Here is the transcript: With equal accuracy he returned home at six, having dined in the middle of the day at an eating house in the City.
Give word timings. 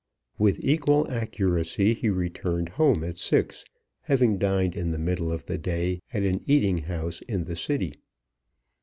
With 0.39 0.59
equal 0.65 1.07
accuracy 1.11 1.93
he 1.93 2.09
returned 2.09 2.69
home 2.69 3.03
at 3.03 3.19
six, 3.19 3.63
having 4.05 4.39
dined 4.39 4.75
in 4.75 4.89
the 4.89 4.97
middle 4.97 5.31
of 5.31 5.45
the 5.45 5.59
day 5.59 6.01
at 6.11 6.23
an 6.23 6.41
eating 6.47 6.79
house 6.79 7.21
in 7.27 7.43
the 7.43 7.55
City. 7.55 7.99